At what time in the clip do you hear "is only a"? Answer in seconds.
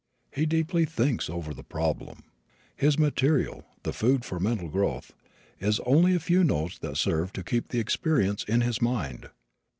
5.59-6.19